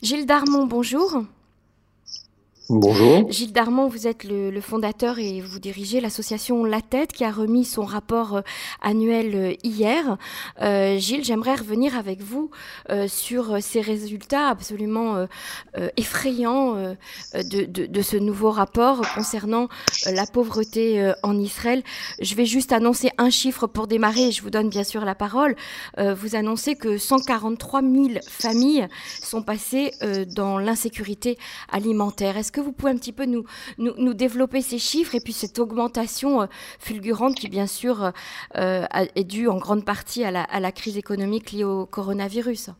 Gilles 0.00 0.26
Darmon, 0.26 0.66
bonjour. 0.66 1.24
Bonjour. 2.70 3.32
Gilles 3.32 3.54
Darmon, 3.54 3.88
vous 3.88 4.06
êtes 4.06 4.24
le, 4.24 4.60
fondateur 4.60 5.18
et 5.18 5.40
vous 5.40 5.58
dirigez 5.58 6.02
l'association 6.02 6.66
La 6.66 6.82
Tête 6.82 7.14
qui 7.14 7.24
a 7.24 7.30
remis 7.30 7.64
son 7.64 7.82
rapport 7.82 8.36
euh, 8.36 8.40
annuel 8.82 9.34
euh, 9.34 9.54
hier. 9.64 10.18
Euh, 10.60 10.98
Gilles, 10.98 11.24
j'aimerais 11.24 11.54
revenir 11.54 11.96
avec 11.96 12.20
vous 12.20 12.50
sur 13.06 13.62
ces 13.62 13.80
résultats 13.80 14.48
absolument 14.48 15.26
effrayants 15.96 16.74
de, 17.34 17.64
de, 17.64 18.02
ce 18.02 18.16
nouveau 18.16 18.50
rapport 18.50 19.02
concernant 19.14 19.68
la 20.06 20.26
pauvreté 20.26 21.12
en 21.22 21.38
Israël. 21.38 21.82
Je 22.20 22.34
vais 22.34 22.46
juste 22.46 22.72
annoncer 22.72 23.10
un 23.18 23.30
chiffre 23.30 23.66
pour 23.66 23.86
démarrer 23.86 24.28
et 24.28 24.32
je 24.32 24.42
vous 24.42 24.50
donne 24.50 24.68
bien 24.68 24.84
sûr 24.84 25.04
la 25.04 25.14
parole. 25.14 25.54
vous 25.98 26.34
annoncez 26.34 26.76
que 26.76 26.98
143 26.98 27.82
000 27.82 27.92
familles 28.26 28.88
sont 29.22 29.42
passées 29.42 29.92
dans 30.34 30.58
l'insécurité 30.58 31.38
alimentaire. 31.70 32.36
Est-ce 32.36 32.52
que 32.58 32.64
vous 32.64 32.72
pouvez 32.72 32.92
un 32.92 32.96
petit 32.96 33.12
peu 33.12 33.24
nous, 33.24 34.14
développer 34.14 34.62
ces 34.62 34.78
chiffres 34.78 35.14
et 35.14 35.20
puis 35.20 35.32
cette 35.32 35.58
augmentation 35.58 36.42
euh, 36.42 36.46
fulgurante 36.78 37.36
qui, 37.36 37.48
bien 37.48 37.66
sûr, 37.66 38.04
euh, 38.04 38.10
euh, 38.56 38.86
est 39.14 39.24
due 39.24 39.48
en 39.48 39.58
grande 39.58 39.84
partie 39.84 40.24
à 40.24 40.30
la, 40.30 40.72
crise 40.72 40.96
économique 40.96 41.52
liée 41.52 41.64
au 41.64 41.86
coronavirus 41.86 42.70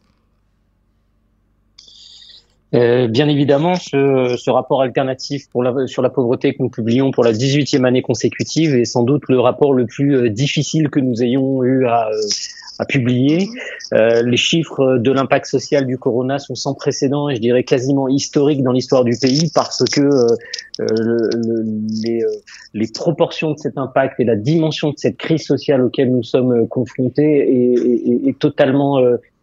bien 2.72 3.28
évidemment, 3.28 3.74
ce, 3.74 4.50
rapport 4.50 4.82
alternatif 4.82 5.48
pour 5.50 5.62
la, 5.62 5.86
sur 5.86 6.02
la 6.02 6.10
pauvreté 6.10 6.54
que 6.54 6.62
nous 6.62 6.68
publions 6.68 7.10
pour 7.10 7.24
la 7.24 7.32
18e 7.32 7.84
année 7.84 8.02
consécutive 8.02 8.74
est 8.74 8.84
sans 8.84 9.02
doute 9.02 9.22
le 9.28 9.41
rapport 9.41 9.72
le 9.72 9.86
plus 9.86 10.30
difficile 10.30 10.91
que 10.91 11.00
nous 11.00 11.22
ayons 11.22 11.64
eu 11.64 11.86
à, 11.86 12.10
a 12.78 12.84
publié. 12.84 13.48
Euh, 13.92 14.22
les 14.22 14.36
chiffres 14.36 14.98
de 14.98 15.10
l'impact 15.10 15.46
social 15.46 15.86
du 15.86 15.98
corona 15.98 16.38
sont 16.38 16.54
sans 16.54 16.74
précédent 16.74 17.28
et 17.28 17.36
je 17.36 17.41
dirais 17.41 17.64
quasiment 17.64 18.08
historiques 18.08 18.62
dans 18.62 18.72
l'histoire 18.72 19.05
du 19.05 19.16
pays 19.20 19.50
parce 19.55 19.84
que 19.84 20.00
euh, 20.00 20.36
euh 20.80 20.86
le, 20.91 21.64
les, 22.05 22.22
euh, 22.22 22.28
les, 22.74 22.86
proportions 22.92 23.52
de 23.52 23.58
cet 23.58 23.78
impact 23.78 24.20
et 24.20 24.24
la 24.24 24.36
dimension 24.36 24.91
de 24.91 24.98
cette 24.98 25.16
crise 25.16 25.44
sociale 25.44 25.83
auquel 25.83 26.12
nous 26.12 26.22
sommes 26.22 26.69
confrontés 26.69 27.22
est, 27.22 27.74
est, 27.74 28.28
est 28.28 28.39
totalement 28.39 29.00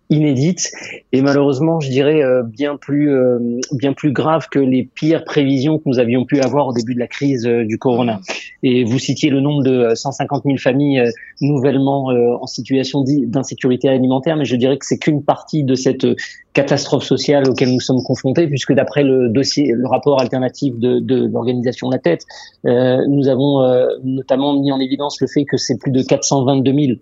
inédite 0.10 0.72
et 1.12 1.22
malheureusement, 1.22 1.80
je 1.80 1.90
dirais 1.90 2.22
euh, 2.22 2.44
bien 2.44 2.78
plus 2.78 3.12
euh, 3.12 3.40
bien 3.72 3.94
plus 3.94 4.12
grave 4.12 4.48
que 4.50 4.60
les 4.60 4.84
pires 4.84 5.24
prévisions 5.24 5.78
que 5.78 5.84
nous 5.86 6.00
avions 6.00 6.26
pu 6.26 6.40
avoir 6.42 6.68
au 6.68 6.74
début 6.74 6.94
de 6.94 7.00
la 7.00 7.08
crise 7.08 7.46
euh, 7.48 7.66
du 7.66 7.78
corona. 7.78 8.20
Et 8.64 8.84
vous 8.84 9.00
citiez 9.00 9.30
le 9.30 9.42
nombre 9.42 9.64
de 9.64 9.94
150 9.96 10.44
000 10.46 10.58
familles 10.58 11.04
nouvellement 11.42 12.06
en 12.06 12.48
situation 12.48 13.04
d'insécurité 13.04 13.90
alimentaire, 13.90 14.38
mais 14.38 14.46
je 14.46 14.56
dirais 14.56 14.78
que 14.78 14.86
c'est 14.86 14.98
qu'une 14.98 15.24
partie 15.24 15.64
de 15.64 15.76
cette 15.76 16.08
catastrophe 16.54 17.04
sociale 17.04 17.48
auquel 17.48 17.72
nous 17.72 17.80
sommes 17.80 18.02
confrontés, 18.02 18.48
puisque 18.48 18.74
d'après 18.74 19.04
le 19.04 19.30
dossier, 19.30 19.72
le 19.72 19.88
rapport 19.88 20.20
alternatif 20.20 20.74
de, 20.80 21.00
de 21.00 21.28
l'organisation 21.28 21.92
La 21.92 22.00
Tête, 22.00 22.26
nous 22.64 23.28
avons 23.28 23.62
notamment 24.04 24.60
mis 24.60 24.72
en 24.72 24.80
évidence 24.80 25.22
le 25.22 25.28
fait 25.28 25.46
que 25.46 25.58
c'est 25.58 25.78
plus 25.78 25.92
de 25.92 26.02
422 26.02 26.74
000 26.74 26.98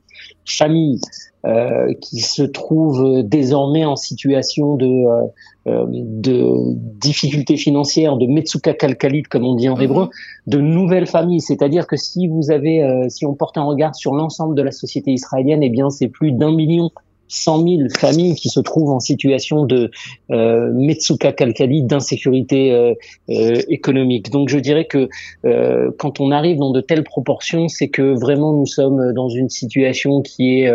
familles 0.45 0.99
euh, 1.45 1.93
qui 1.99 2.21
se 2.21 2.41
trouvent 2.41 3.21
désormais 3.21 3.83
en 3.83 3.97
situation 3.97 4.75
de, 4.75 4.85
euh, 4.85 5.21
euh 5.67 5.85
de 5.89 6.73
difficultés 7.01 7.57
financières, 7.57 8.15
de 8.15 8.27
metsuka 8.27 8.73
kalkalit 8.73 9.23
comme 9.23 9.43
on 9.43 9.55
dit 9.55 9.67
en 9.67 9.77
hébreu, 9.77 10.05
mhm. 10.05 10.09
de 10.47 10.61
nouvelles 10.61 11.05
familles. 11.05 11.41
C'est-à-dire 11.41 11.85
que 11.85 11.97
si 11.97 12.29
vous 12.29 12.49
avez, 12.49 12.81
euh, 12.81 13.09
si 13.09 13.25
on 13.25 13.33
porte 13.33 13.57
un 13.57 13.63
regard 13.63 13.93
sur 13.93 14.13
l'ensemble 14.13 14.55
de 14.55 14.61
la 14.61 14.71
société 14.71 15.11
israélienne, 15.11 15.63
eh 15.63 15.69
bien 15.69 15.89
c'est 15.89 16.07
plus 16.07 16.31
d'un 16.31 16.53
million 16.55 16.91
100 17.33 17.67
000 17.67 17.89
familles 17.97 18.35
qui 18.35 18.49
se 18.49 18.59
trouvent 18.59 18.91
en 18.91 18.99
situation 18.99 19.65
de 19.65 19.89
euh, 20.31 20.71
Metsuka 20.73 21.31
Kalkali, 21.31 21.81
d'insécurité 21.81 22.71
euh, 22.71 22.93
euh, 23.29 23.61
économique. 23.69 24.29
Donc 24.29 24.49
je 24.49 24.59
dirais 24.59 24.85
que 24.85 25.09
euh, 25.45 25.91
quand 25.97 26.19
on 26.19 26.31
arrive 26.31 26.57
dans 26.57 26.71
de 26.71 26.81
telles 26.81 27.03
proportions, 27.03 27.67
c'est 27.69 27.89
que 27.89 28.13
vraiment 28.19 28.53
nous 28.53 28.67
sommes 28.67 29.13
dans 29.13 29.29
une 29.29 29.49
situation 29.49 30.21
qui 30.21 30.59
est, 30.59 30.71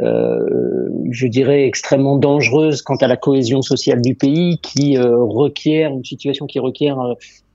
je 0.00 1.26
dirais, 1.26 1.66
extrêmement 1.66 2.16
dangereuse 2.16 2.82
quant 2.82 2.96
à 2.96 3.06
la 3.06 3.16
cohésion 3.16 3.62
sociale 3.62 4.02
du 4.02 4.14
pays, 4.14 4.58
qui 4.58 4.98
requiert 4.98 5.92
une 5.92 6.04
situation 6.04 6.46
qui 6.46 6.58
requiert 6.58 6.98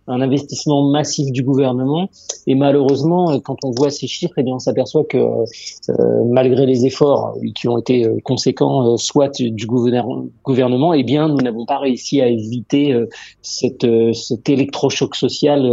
un 0.07 0.22
investissement 0.22 0.90
massif 0.90 1.31
du 1.31 1.44
gouvernement. 1.44 2.09
Et 2.45 2.56
malheureusement, 2.56 3.31
euh, 3.31 3.40
quand 3.40 3.57
on 3.63 3.72
voit 3.72 3.90
ces 3.90 4.07
chiffres, 4.07 4.34
eh 4.38 4.44
bien, 4.44 4.56
on 4.56 4.59
s'aperçoit 4.59 5.03
que 5.03 5.18
euh, 5.18 6.23
malgré 6.29 6.66
les 6.66 6.85
efforts 6.85 7.35
euh, 7.35 7.51
qui 7.53 7.68
ont 7.68 7.78
été 7.78 8.07
conséquents, 8.23 8.97
soit 8.97 9.41
du 9.41 9.66
gouvernement, 9.66 10.94
eh 10.94 11.03
bien, 11.03 11.28
nous 11.28 11.38
n'avons 11.38 11.66
pas 11.66 11.79
réussi 11.79 12.22
à 12.22 12.28
éviter 12.28 12.95
cette, 13.41 13.88
cet 14.13 14.50
électrochoc 14.50 15.16
social 15.16 15.69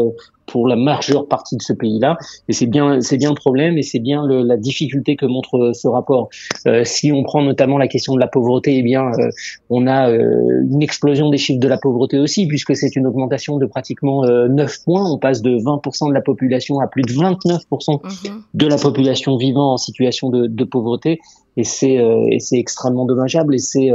pour 0.47 0.69
la 0.69 0.77
majeure 0.77 1.27
partie 1.29 1.57
de 1.57 1.63
ce 1.63 1.73
pays-là. 1.73 2.17
Et 2.49 2.53
c'est 2.53 2.67
bien, 2.67 3.01
c'est 3.01 3.17
bien 3.17 3.31
le 3.31 3.35
problème 3.35 3.79
et 3.79 3.83
c'est 3.83 3.99
bien 3.99 4.27
le, 4.27 4.43
la 4.43 4.57
difficulté 4.57 5.17
que 5.17 5.27
montre 5.27 5.57
euh, 5.57 5.73
ce 5.73 5.89
rapport. 5.89 6.29
Euh, 6.67 6.83
si 6.85 7.13
on 7.13 7.23
prend 7.23 7.43
notamment 7.43 7.79
la 7.79 7.89
question 7.89 8.15
de 8.15 8.21
la 8.21 8.27
pauvreté, 8.27 8.79
eh 8.79 8.83
bien, 8.83 9.07
euh, 9.07 9.31
on 9.71 9.87
a 9.87 10.11
euh, 10.11 10.63
une 10.71 10.83
explosion 10.83 11.31
des 11.31 11.39
chiffres 11.39 11.61
de 11.61 11.69
la 11.69 11.79
pauvreté 11.79 12.19
aussi, 12.19 12.47
puisque 12.47 12.77
c'est 12.77 12.97
une 12.97 13.07
augmentation 13.07 13.57
de 13.59 13.67
pratiquement 13.67 14.25
9 14.25 14.85
points. 14.85 15.11
On 15.11 15.19
passe 15.19 15.43
de 15.43 15.57
20% 15.57 16.09
de 16.09 16.15
la 16.15 16.21
population 16.21 16.81
à 16.81 16.87
plus 16.87 17.03
de 17.03 17.13
29% 17.13 18.03
mhm. 18.03 18.43
de 18.55 18.67
la 18.67 18.77
population 18.77 19.37
vivant 19.37 19.73
en 19.75 19.77
situation 19.77 20.31
de, 20.31 20.47
de 20.47 20.65
pauvreté. 20.65 21.21
Et 21.57 21.65
c'est, 21.65 21.95
et 22.31 22.41
c'est 22.41 22.59
extrêmement 22.59 23.05
dommageable. 23.05 23.55
Et 23.55 23.59
c'est, 23.59 23.91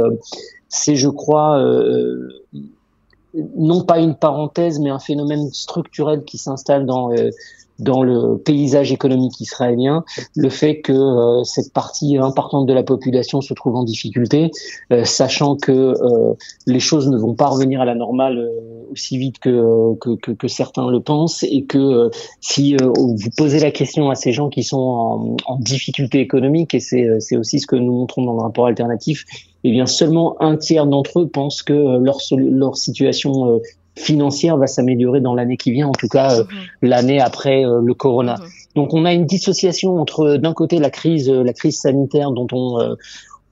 c'est, 0.68 0.96
je 0.96 1.08
crois, 1.08 1.62
non 3.34 3.84
pas 3.84 3.98
une 3.98 4.14
parenthèse, 4.14 4.80
mais 4.80 4.90
un 4.90 4.98
phénomène 4.98 5.50
structurel 5.52 6.24
qui 6.24 6.38
s'installe 6.38 6.86
dans 6.86 7.12
euh, 7.12 7.30
dans 7.78 8.02
le 8.02 8.36
paysage 8.36 8.92
économique 8.92 9.40
israélien, 9.40 10.04
le 10.36 10.50
fait 10.50 10.82
que 10.82 10.92
euh, 10.92 11.44
cette 11.44 11.72
partie 11.72 12.18
importante 12.18 12.66
de 12.66 12.74
la 12.74 12.82
population 12.82 13.40
se 13.40 13.54
trouve 13.54 13.74
en 13.74 13.84
difficulté, 13.84 14.50
euh, 14.92 15.04
sachant 15.04 15.56
que 15.56 15.94
les 16.66 16.80
choses 16.80 17.08
ne 17.08 17.16
vont 17.16 17.34
pas 17.34 17.46
revenir 17.46 17.80
à 17.80 17.86
la 17.86 17.94
normale 17.94 18.50
aussi 18.90 19.18
vite 19.18 19.38
que, 19.38 19.94
que, 19.96 20.16
que, 20.16 20.32
que, 20.32 20.48
certains 20.48 20.90
le 20.90 21.00
pensent, 21.00 21.42
et 21.42 21.64
que 21.64 22.10
si 22.40 22.76
vous 22.76 23.16
posez 23.36 23.60
la 23.60 23.70
question 23.70 24.10
à 24.10 24.14
ces 24.14 24.32
gens 24.32 24.48
qui 24.48 24.62
sont 24.62 24.78
en, 24.78 25.36
en 25.46 25.56
difficulté 25.58 26.20
économique, 26.20 26.74
et 26.74 26.80
c'est 26.80 27.36
aussi 27.36 27.60
ce 27.60 27.66
que 27.66 27.76
nous 27.76 27.92
montrons 27.92 28.24
dans 28.24 28.34
le 28.34 28.42
rapport 28.42 28.66
alternatif, 28.66 29.24
eh 29.64 29.70
bien 29.70 29.86
seulement 29.86 30.40
un 30.40 30.56
tiers 30.56 30.86
d'entre 30.86 31.20
eux 31.20 31.28
pensent 31.28 31.62
que 31.62 31.72
euh, 31.72 31.98
leur, 31.98 32.18
leur 32.36 32.76
situation 32.76 33.50
euh, 33.50 33.58
financière 33.96 34.56
va 34.56 34.66
s'améliorer 34.66 35.20
dans 35.20 35.34
l'année 35.34 35.56
qui 35.56 35.72
vient, 35.72 35.88
en 35.88 35.92
tout 35.92 36.08
cas 36.08 36.38
euh, 36.38 36.44
l'année 36.80 37.20
après 37.20 37.62
le 37.62 37.92
corona. 37.92 38.36
Donc 38.74 38.94
on 38.94 39.04
a 39.04 39.12
une 39.12 39.26
dissociation 39.26 39.98
entre 40.00 40.36
d'un 40.36 40.54
côté 40.54 40.78
la 40.78 40.90
crise, 40.90 41.28
la 41.28 41.52
crise 41.52 41.78
sanitaire 41.80 42.30
dont 42.30 42.46
on 42.52 42.78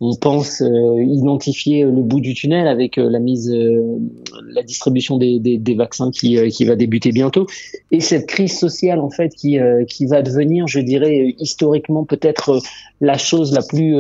on 0.01 0.15
pense 0.15 0.61
identifier 0.61 1.85
le 1.85 2.03
bout 2.03 2.21
du 2.21 2.35
tunnel 2.35 2.69
avec 2.69 2.97
la 2.97 3.19
mise, 3.19 3.53
la 3.53 4.63
distribution 4.63 5.19
des, 5.19 5.39
des, 5.41 5.59
des 5.59 5.75
vaccins 5.75 6.11
qui, 6.11 6.39
qui 6.51 6.65
va 6.65 6.77
débuter 6.77 7.11
bientôt, 7.13 7.47
et 7.91 8.01
cette 8.01 8.27
crise 8.27 8.57
sociale 8.59 9.01
en 9.01 9.11
fait 9.11 9.35
qui, 9.35 9.59
qui 9.89 10.07
va 10.07 10.23
devenir, 10.23 10.67
je 10.67 10.81
dirais, 10.81 11.35
historiquement 11.39 12.05
peut-être 12.05 12.61
la 13.01 13.19
chose 13.19 13.53
la 13.53 13.63
plus 13.63 13.97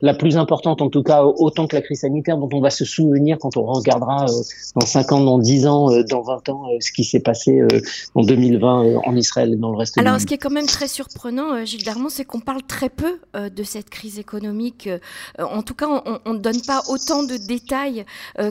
la 0.00 0.14
plus 0.14 0.36
importante 0.36 0.82
en 0.82 0.90
tout 0.90 1.02
cas 1.02 1.22
autant 1.22 1.66
que 1.66 1.76
la 1.76 1.82
crise 1.82 2.00
sanitaire 2.00 2.36
dont 2.36 2.48
on 2.52 2.60
va 2.60 2.70
se 2.70 2.84
souvenir 2.84 3.38
quand 3.38 3.56
on 3.56 3.64
regardera 3.64 4.24
euh, 4.24 4.42
dans 4.74 4.86
5 4.86 5.12
ans, 5.12 5.20
dans 5.20 5.38
10 5.38 5.66
ans, 5.66 5.90
euh, 5.90 6.02
dans 6.02 6.22
20 6.22 6.48
ans 6.48 6.64
euh, 6.68 6.76
ce 6.80 6.92
qui 6.92 7.04
s'est 7.04 7.20
passé 7.20 7.62
en 8.14 8.22
2020 8.22 9.00
en 9.04 9.16
Israël 9.16 9.52
et 9.52 9.56
dans 9.56 9.70
le 9.70 9.78
reste 9.78 9.94
du 9.94 10.00
monde. 10.00 10.08
Alors 10.08 10.20
ce 10.20 10.26
qui 10.26 10.34
est 10.34 10.38
quand 10.38 10.50
même 10.50 10.66
très 10.66 10.88
surprenant, 10.88 11.64
Gilles 11.64 11.84
Darmon, 11.84 12.08
c'est 12.08 12.24
qu'on 12.24 12.40
parle 12.40 12.62
très 12.62 12.90
peu 12.90 13.18
de 13.34 13.62
cette 13.62 13.90
crise 13.90 14.18
économique. 14.18 14.88
En 15.38 15.62
tout 15.62 15.74
cas, 15.74 15.86
on 16.24 16.32
ne 16.32 16.38
donne 16.38 16.60
pas 16.66 16.82
autant 16.88 17.22
de 17.22 17.36
détails 17.36 18.04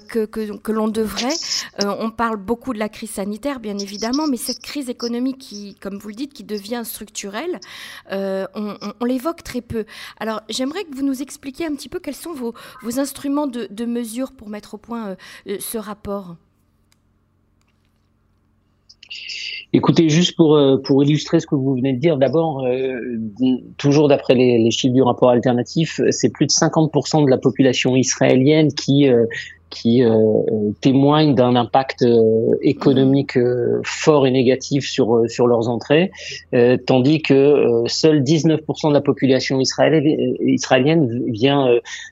que, 0.07 0.25
que, 0.25 0.57
que 0.57 0.71
l'on 0.71 0.87
devrait. 0.87 1.35
On 1.83 2.11
parle 2.11 2.37
beaucoup 2.37 2.73
de 2.73 2.79
la 2.79 2.89
crise 2.89 3.11
sanitaire, 3.11 3.59
bien 3.59 3.77
évidemment, 3.77 4.27
mais 4.27 4.37
cette 4.37 4.59
crise 4.59 4.89
économique 4.89 5.37
qui, 5.37 5.75
comme 5.75 5.97
vous 5.97 6.09
le 6.09 6.15
dites, 6.15 6.33
qui 6.33 6.43
devient 6.43 6.81
structurelle, 6.83 7.59
on, 8.11 8.47
on, 8.55 8.93
on 8.99 9.05
l'évoque 9.05 9.43
très 9.43 9.61
peu. 9.61 9.85
Alors 10.19 10.41
j'aimerais 10.49 10.83
que 10.83 10.95
vous 10.95 11.03
nous 11.03 11.21
expliquiez 11.21 11.34
expliquer 11.35 11.65
un 11.65 11.75
petit 11.75 11.89
peu 11.89 11.99
quels 11.99 12.15
sont 12.15 12.33
vos, 12.33 12.53
instruments 12.97 13.47
de, 13.47 13.85
mesure 13.85 14.31
pour 14.31 14.49
mettre 14.49 14.75
au 14.75 14.77
point 14.77 15.09
euh, 15.09 15.15
euh, 15.49 15.57
ce 15.59 15.77
rapport? 15.77 16.37
Écoutez, 19.73 20.07
juste 20.07 20.37
pour, 20.37 20.55
euh, 20.55 20.77
pour 20.77 21.03
illustrer 21.03 21.41
ce 21.41 21.47
que 21.47 21.55
vous 21.55 21.75
venez 21.75 21.91
de 21.91 21.99
dire, 21.99 22.17
d'abord, 22.17 22.65
toujours 23.77 24.07
d'après 24.07 24.33
les, 24.33 24.71
chiffres 24.71 24.93
du 24.93 25.01
rapport 25.01 25.29
alternatif, 25.29 25.99
c'est 26.09 26.29
plus 26.29 26.45
de 26.45 26.51
50% 26.51 27.25
de 27.25 27.29
la 27.29 27.37
population 27.37 27.97
israélienne 27.97 28.73
qui 28.73 29.09
qui 29.75 30.01
témoignent 30.81 31.35
d'un 31.35 31.55
impact 31.55 32.05
économique 32.61 33.37
fort 33.83 34.25
et 34.25 34.31
négatif 34.31 34.87
sur 34.87 35.23
sur 35.27 35.47
leurs 35.47 35.67
entrées, 35.69 36.11
tandis 36.85 37.21
que 37.21 37.83
seuls 37.87 38.23
19% 38.23 38.89
de 38.89 38.93
la 38.93 39.01
population 39.01 39.59
israélienne, 39.59 40.35
israélienne 40.39 41.23
vient 41.27 41.67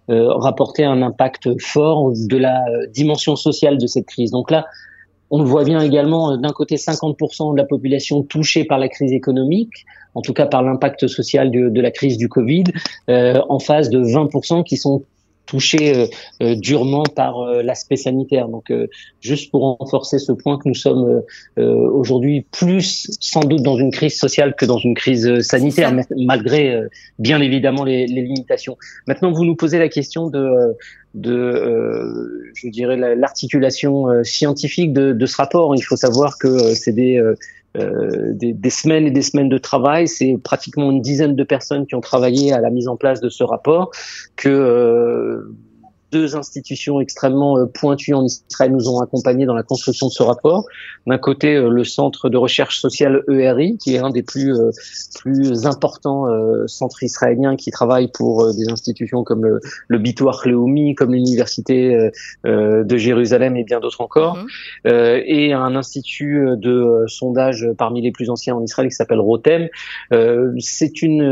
rapporter 0.09 0.83
un 0.83 1.01
impact 1.01 1.49
fort 1.61 2.11
de 2.13 2.37
la 2.37 2.59
dimension 2.91 3.35
sociale 3.35 3.77
de 3.77 3.87
cette 3.87 4.05
crise. 4.05 4.31
Donc 4.31 4.51
là, 4.51 4.65
on 5.35 5.41
le 5.41 5.45
voit 5.45 5.63
bien 5.63 5.79
également, 5.79 6.37
d'un 6.37 6.51
côté, 6.51 6.75
50% 6.75 7.53
de 7.53 7.57
la 7.57 7.65
population 7.65 8.21
touchée 8.21 8.65
par 8.65 8.77
la 8.77 8.87
crise 8.87 9.11
économique, 9.11 9.85
en 10.13 10.21
tout 10.21 10.31
cas 10.31 10.45
par 10.45 10.61
l'impact 10.61 11.07
social 11.07 11.49
de, 11.49 11.81
la 11.81 11.89
crise 11.89 12.19
du 12.19 12.29
Covid, 12.29 12.65
euh, 13.09 13.41
en 13.49 13.57
face 13.57 13.89
de 13.89 13.99
20% 13.99 14.63
qui 14.63 14.77
sont 14.77 15.01
touchés 15.45 15.95
euh, 15.95 16.07
euh, 16.41 16.55
durement 16.55 17.03
par 17.03 17.45
l'aspect 17.63 17.95
sanitaire. 17.95 18.47
Donc, 18.47 18.71
juste 19.21 19.51
pour 19.51 19.77
renforcer 19.77 20.19
ce 20.19 20.31
point 20.31 20.57
que 20.57 20.67
nous 20.67 20.75
sommes 20.75 21.21
aujourd'hui 21.57 22.45
plus 22.51 23.09
sans 23.19 23.41
doute 23.41 23.61
dans 23.61 23.77
une 23.77 23.91
crise 23.91 24.17
sociale 24.17 24.55
que 24.55 24.65
dans 24.65 24.77
une 24.77 24.95
crise 24.95 25.41
sanitaire, 25.41 25.93
malgré 26.15 26.79
bien 27.19 27.41
évidemment 27.41 27.83
les, 27.83 28.07
les, 28.07 28.21
limitations. 28.21 28.77
Maintenant, 29.07 29.31
vous 29.31 29.45
nous 29.45 29.55
posez 29.55 29.79
la 29.79 29.89
question 29.89 30.29
de 30.29 30.75
de, 31.13 32.51
je 32.55 32.67
dirais, 32.69 32.97
l'articulation 33.15 34.23
scientifique 34.23 34.93
de, 34.93 35.13
de, 35.13 35.25
ce 35.25 35.37
rapport. 35.37 35.75
Il 35.75 35.81
faut 35.81 35.95
savoir 35.95 36.37
que 36.39 36.73
c'est 36.73 36.91
des 36.91 37.17
euh, 37.17 37.35
des, 37.75 38.53
des, 38.53 38.69
semaines 38.69 39.07
et 39.07 39.11
des 39.11 39.21
semaines 39.21 39.49
de 39.49 39.57
travail. 39.57 40.07
C'est 40.07 40.37
pratiquement 40.43 40.91
une 40.91 41.01
dizaine 41.01 41.35
de 41.35 41.43
personnes 41.43 41.85
qui 41.87 41.95
ont 41.95 42.01
travaillé 42.01 42.53
à 42.53 42.61
la 42.61 42.69
mise 42.69 42.87
en 42.87 42.97
place 42.97 43.19
de 43.19 43.29
ce 43.29 43.43
rapport 43.43 43.91
que 44.35 44.49
euh, 44.49 45.55
deux 46.13 46.35
institutions 46.35 47.01
extrêmement 47.01 47.57
euh, 47.57 47.65
pointues 47.65 48.13
en 48.13 48.23
Israël 48.23 48.71
nous 48.71 48.87
ont 48.87 49.01
accompagnés 49.01 49.45
dans 49.45 49.55
la 49.55 49.63
construction 49.63 50.07
de 50.07 50.11
ce 50.11 50.21
rapport. 50.23 50.65
D'un 51.07 51.17
côté, 51.17 51.55
euh, 51.55 51.69
le 51.69 51.83
Centre 51.83 52.29
de 52.29 52.37
recherche 52.37 52.79
sociale 52.79 53.23
ERI, 53.29 53.77
qui 53.77 53.95
est 53.95 53.97
un 53.97 54.11
des 54.11 54.21
plus 54.21 54.53
euh, 54.53 54.69
plus 55.19 55.65
importants 55.65 56.27
centres 56.67 57.01
israéliens 57.03 57.55
qui 57.55 57.71
travaille 57.71 58.09
pour 58.11 58.53
des 58.53 58.69
institutions 58.69 59.23
comme 59.23 59.43
le, 59.43 59.59
le 59.87 59.97
Bitoir 59.97 60.41
Leumi, 60.45 60.93
comme 60.95 61.13
l'Université 61.13 62.09
de 62.43 62.97
Jérusalem 62.97 63.55
et 63.55 63.63
bien 63.63 63.79
d'autres 63.79 64.01
encore, 64.01 64.37
mhm. 64.37 65.21
et 65.25 65.53
un 65.53 65.75
institut 65.75 66.45
de 66.57 67.05
sondage 67.07 67.67
parmi 67.77 68.01
les 68.01 68.11
plus 68.11 68.29
anciens 68.29 68.55
en 68.55 68.63
Israël 68.63 68.89
qui 68.89 68.95
s'appelle 68.95 69.19
Rotem. 69.19 69.69
C'est 70.59 71.01
une 71.01 71.23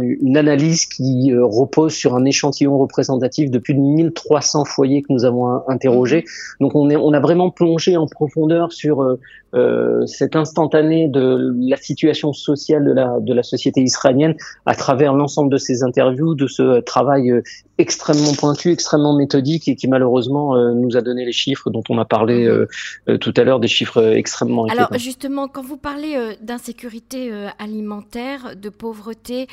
une 0.00 0.36
analyse 0.36 0.86
qui 0.86 1.34
repose 1.34 1.92
sur 1.92 2.14
un 2.14 2.24
échantillon 2.24 2.78
représentatif 2.78 3.25
de 3.28 3.58
plus 3.58 3.74
de 3.74 3.80
1300 3.80 4.64
foyers 4.64 5.02
que 5.02 5.12
nous 5.12 5.24
avons 5.24 5.62
interrogés. 5.68 6.24
Mhm. 6.24 6.66
Donc 6.66 6.74
on, 6.74 6.90
est, 6.90 6.96
on 6.96 7.12
a 7.12 7.20
vraiment 7.20 7.50
plongé 7.50 7.96
en 7.96 8.06
profondeur 8.06 8.72
sur 8.72 9.02
euh, 9.02 9.18
euh, 9.54 10.06
cet 10.06 10.36
instantané 10.36 11.08
de 11.08 11.54
la 11.60 11.76
situation 11.76 12.32
sociale 12.32 12.84
de 12.84 12.92
la, 12.92 13.18
de 13.20 13.32
la 13.32 13.42
société 13.42 13.80
israélienne 13.80 14.34
à 14.66 14.74
travers 14.74 15.14
l'ensemble 15.14 15.50
de 15.50 15.58
ces 15.58 15.82
interviews, 15.82 16.34
de 16.34 16.46
ce 16.46 16.80
travail 16.80 17.30
euh, 17.30 17.42
extrêmement 17.78 18.32
pointu, 18.34 18.72
extrêmement 18.72 19.14
méthodique 19.14 19.68
et 19.68 19.76
qui 19.76 19.88
malheureusement 19.88 20.56
euh, 20.56 20.72
nous 20.72 20.96
a 20.96 21.02
donné 21.02 21.24
les 21.24 21.32
chiffres 21.32 21.70
dont 21.70 21.82
on 21.88 21.98
a 21.98 22.04
parlé 22.04 22.48
mhm. 22.48 23.18
tout 23.18 23.34
à 23.36 23.44
l'heure, 23.44 23.60
des 23.60 23.68
chiffres 23.68 24.14
extrêmement 24.14 24.66
Alors 24.66 24.96
justement, 24.98 25.48
quand 25.48 25.62
vous 25.62 25.76
parlez 25.76 26.36
d'insécurité 26.40 27.30
alimentaire, 27.58 28.56
de 28.56 28.68
pauvreté, 28.68 29.48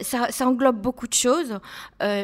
ça, 0.00 0.28
ça, 0.30 0.46
englobe 0.46 0.80
beaucoup 0.80 1.06
de 1.06 1.14
choses. 1.14 1.58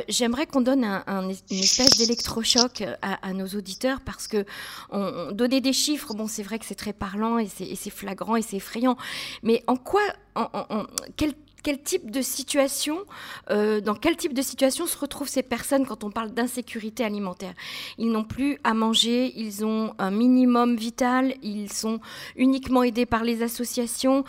J'aimerais 0.08 0.46
qu'on 0.46 0.60
donne 0.60 0.84
un, 0.84 1.02
une 1.50 1.58
espèce 1.58 1.98
d'électrochoc 1.98 2.82
à, 3.02 3.14
à, 3.26 3.32
nos 3.32 3.46
auditeurs 3.46 4.00
parce 4.00 4.26
que 4.26 4.44
on, 4.90 5.32
donner 5.32 5.60
des 5.60 5.72
chiffres, 5.72 6.14
bon 6.14 6.26
c'est 6.26 6.42
vrai 6.42 6.58
que 6.58 6.64
c'est 6.64 6.74
très 6.74 6.92
parlant 6.92 7.38
et 7.38 7.46
c'est 7.46 7.90
flagrant 7.90 8.36
et 8.36 8.42
c'est 8.42 8.56
effrayant. 8.56 8.96
Mais 9.42 9.62
en 9.66 9.76
quoi, 9.76 10.02
en, 10.34 10.84
quel, 11.16 11.32
quel, 11.62 11.82
type 11.82 12.10
de 12.10 12.22
situation, 12.22 12.98
euh, 13.50 13.80
dans 13.80 13.94
quel 13.94 14.16
type 14.16 14.34
de 14.34 14.42
situation 14.42 14.86
se 14.86 14.96
retrouvent 14.96 15.28
ces 15.28 15.42
personnes 15.42 15.86
quand 15.86 16.04
on 16.04 16.10
parle 16.10 16.30
d'insécurité 16.30 17.04
alimentaire? 17.04 17.54
Ils 17.98 18.10
n'ont 18.10 18.24
plus 18.24 18.58
à 18.64 18.74
manger, 18.74 19.32
ils 19.36 19.64
ont 19.64 19.94
un 19.98 20.10
minimum 20.10 20.76
vital, 20.76 21.34
ils 21.42 21.72
sont 21.72 22.00
uniquement 22.36 22.82
aidés 22.82 23.06
par 23.06 23.24
les 23.24 23.42
associations. 23.42 24.24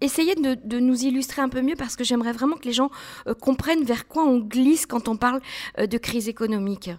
Essayez 0.00 0.34
de, 0.34 0.78
nous 0.78 1.04
illustrer 1.04 1.42
un 1.42 1.48
peu 1.48 1.62
mieux 1.62 1.76
parce 1.76 1.96
que 1.96 2.04
j'aimerais 2.04 2.32
vraiment 2.32 2.56
que 2.56 2.66
les 2.66 2.72
gens 2.72 2.90
euh, 3.26 3.34
comprennent 3.34 3.84
vers 3.84 4.06
quoi 4.06 4.24
on 4.24 4.38
glisse 4.38 4.86
quand 4.86 5.08
on 5.08 5.16
parle 5.16 5.40
euh, 5.78 5.86
de 5.86 5.98
crise 5.98 6.28
économique. 6.28 6.90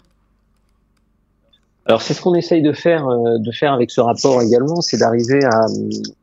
Alors 1.88 2.02
c'est 2.02 2.14
ce 2.14 2.22
qu'on 2.22 2.36
essaye 2.36 2.62
de 2.62 2.74
faire, 2.74 3.08
euh, 3.08 3.38
de 3.40 3.52
faire 3.52 3.72
avec 3.72 3.92
ce 3.92 4.02
rapport 4.02 4.42
également, 4.42 4.82
c'est 4.82 4.98
d'arriver 4.98 5.40
à, 5.46 5.66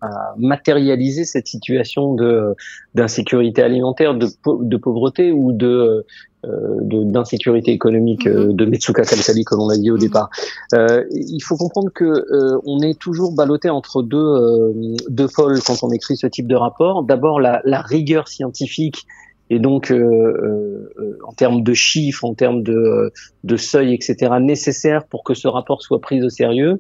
à, 0.02 0.34
matérialiser 0.36 1.24
cette 1.24 1.46
situation 1.46 2.14
de 2.14 2.54
d'insécurité 2.94 3.62
alimentaire, 3.62 4.14
de, 4.14 4.28
de, 4.46 4.76
pauvreté 4.76 5.32
ou 5.32 5.52
de 5.52 6.04
euh, 6.44 6.78
d'insécurité 6.82 7.72
économique 7.72 8.26
euh, 8.26 8.48
mm-hmm. 8.48 8.56
de 8.56 8.64
Metsuka 8.66 9.04
Kalsali 9.04 9.44
comme 9.44 9.60
on 9.60 9.68
l'a 9.68 9.78
dit 9.78 9.90
au 9.90 9.96
mm-hmm. 9.96 10.00
départ. 10.00 10.28
Euh, 10.74 11.04
il 11.12 11.40
faut 11.40 11.56
comprendre 11.56 11.90
que 11.94 12.04
euh, 12.04 12.60
on 12.66 12.80
est 12.80 12.98
toujours 12.98 13.34
ballotté 13.34 13.70
entre 13.70 14.02
deux 14.02 14.74
deux 15.08 15.28
pôles 15.28 15.60
quand 15.62 15.82
on 15.82 15.90
écrit 15.90 16.18
ce 16.18 16.26
type 16.26 16.46
de 16.46 16.56
rapport. 16.56 17.04
D'abord 17.04 17.40
la, 17.40 17.62
la 17.64 17.80
rigueur 17.80 18.28
scientifique 18.28 19.06
et 19.50 19.58
donc 19.58 19.90
euh, 19.90 20.90
euh, 20.98 21.18
en 21.26 21.32
termes 21.32 21.62
de 21.62 21.74
chiffres, 21.74 22.24
en 22.24 22.34
termes 22.34 22.62
de, 22.62 23.12
de 23.44 23.56
seuil, 23.56 23.94
etc., 23.94 24.32
nécessaires 24.40 25.06
pour 25.06 25.22
que 25.22 25.34
ce 25.34 25.48
rapport 25.48 25.82
soit 25.82 26.00
pris 26.00 26.22
au 26.22 26.30
sérieux. 26.30 26.78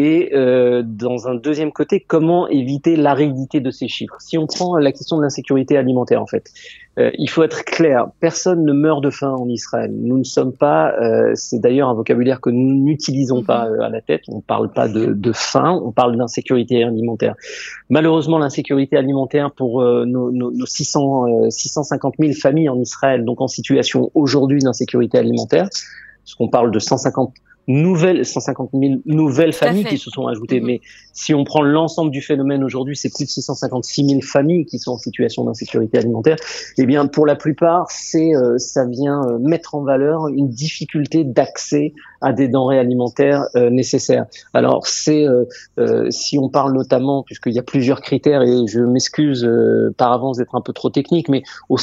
Et 0.00 0.30
euh, 0.32 0.84
dans 0.86 1.26
un 1.26 1.34
deuxième 1.34 1.72
côté, 1.72 1.98
comment 1.98 2.46
éviter 2.46 2.94
l'aridité 2.94 3.58
de 3.58 3.72
ces 3.72 3.88
chiffres? 3.88 4.14
Si 4.20 4.38
on 4.38 4.46
prend 4.46 4.76
la 4.76 4.92
question 4.92 5.16
de 5.16 5.22
l'insécurité 5.22 5.76
alimentaire, 5.76 6.22
en 6.22 6.26
fait, 6.28 6.52
euh, 7.00 7.10
il 7.18 7.28
faut 7.28 7.42
être 7.42 7.64
clair, 7.64 8.06
personne 8.20 8.64
ne 8.64 8.72
meurt 8.72 9.02
de 9.02 9.10
faim 9.10 9.32
en 9.32 9.48
Israël. 9.48 9.90
Nous 9.92 10.16
ne 10.16 10.22
sommes 10.22 10.52
pas, 10.52 10.92
euh, 11.00 11.32
c'est 11.34 11.58
d'ailleurs 11.58 11.88
un 11.88 11.94
vocabulaire 11.94 12.40
que 12.40 12.48
nous 12.48 12.74
n'utilisons 12.74 13.42
pas 13.42 13.68
mhm. 13.68 13.80
à 13.80 13.88
la 13.88 14.00
tête, 14.00 14.20
on 14.28 14.36
ne 14.36 14.40
parle 14.40 14.70
pas 14.70 14.86
de, 14.86 15.06
de 15.06 15.32
faim, 15.32 15.80
on 15.84 15.90
parle 15.90 16.16
d'insécurité 16.16 16.84
alimentaire. 16.84 17.34
Malheureusement, 17.90 18.38
l'insécurité 18.38 18.96
alimentaire 18.96 19.50
pour 19.50 19.82
nos, 19.82 20.30
nos, 20.30 20.52
nos 20.52 20.66
600, 20.66 21.50
650 21.50 22.14
000 22.20 22.34
familles 22.34 22.68
en 22.68 22.78
Israël, 22.78 23.24
donc 23.24 23.40
en 23.40 23.48
situation 23.48 24.12
aujourd'hui 24.14 24.60
d'insécurité 24.60 25.18
alimentaire, 25.18 25.64
parce 25.64 26.36
qu'on 26.36 26.48
parle 26.48 26.70
de 26.70 26.78
150 26.78 27.34
nouvelles 27.68 28.24
150 28.24 28.70
000 28.72 28.94
nouvelles 29.04 29.52
familles 29.52 29.84
qui 29.84 29.98
se 29.98 30.10
sont 30.10 30.26
ajoutées. 30.26 30.60
Mm-hmm. 30.60 30.66
Mais 30.66 30.80
si 31.12 31.34
on 31.34 31.44
prend 31.44 31.62
l'ensemble 31.62 32.10
du 32.10 32.22
phénomène 32.22 32.64
aujourd'hui, 32.64 32.96
c'est 32.96 33.14
plus 33.14 33.24
de 33.24 33.30
656 33.30 34.08
000 34.08 34.20
familles 34.22 34.64
qui 34.64 34.78
sont 34.78 34.92
en 34.92 34.98
situation 34.98 35.44
d'insécurité 35.44 35.98
alimentaire. 35.98 36.36
Eh 36.78 36.86
bien, 36.86 37.06
pour 37.06 37.26
la 37.26 37.36
plupart, 37.36 37.90
c'est 37.90 38.34
euh, 38.34 38.56
ça 38.58 38.86
vient 38.86 39.22
euh, 39.24 39.38
mettre 39.38 39.74
en 39.74 39.82
valeur 39.82 40.28
une 40.28 40.48
difficulté 40.48 41.24
d'accès 41.24 41.92
à 42.20 42.32
des 42.32 42.48
denrées 42.48 42.78
alimentaires 42.78 43.44
euh, 43.54 43.70
nécessaires. 43.70 44.26
Alors, 44.54 44.86
c'est 44.86 45.26
si 46.10 46.38
on 46.38 46.48
parle 46.48 46.72
notamment, 46.72 47.22
puisqu'il 47.22 47.52
y 47.52 47.58
a 47.58 47.62
plusieurs 47.62 48.00
critères, 48.00 48.42
et 48.42 48.66
je 48.66 48.80
m'excuse 48.80 49.48
par 49.96 50.12
avance 50.12 50.38
d'être 50.38 50.54
un 50.54 50.60
peu 50.60 50.72
trop 50.72 50.90
technique, 50.90 51.28
mais 51.28 51.42
au, 51.68 51.76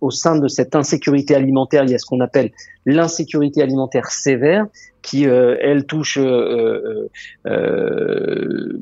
au 0.00 0.10
sein 0.10 0.36
de 0.36 0.48
cette 0.48 0.76
insécurité 0.76 1.34
alimentaire, 1.34 1.84
il 1.84 1.90
y 1.90 1.94
a 1.94 1.98
ce 1.98 2.06
qu'on 2.06 2.20
appelle 2.20 2.50
l'insécurité 2.86 3.62
alimentaire 3.62 4.10
sévère 4.10 4.66
qui, 5.02 5.26
euh, 5.26 5.56
elle, 5.60 5.86
touche 5.86 6.18
euh, 6.18 7.08
euh, 7.46 8.78